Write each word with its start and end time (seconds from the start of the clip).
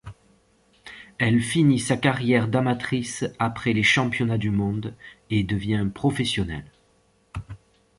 Elle 1.19 1.41
finit 1.43 1.77
sa 1.77 1.95
carrière 1.95 2.47
d'amatrice 2.47 3.23
après 3.37 3.71
les 3.71 3.83
Championnats 3.83 4.39
du 4.39 4.49
Monde 4.49 4.95
et 5.29 5.43
devient 5.43 5.85
professionnelle. 5.93 6.65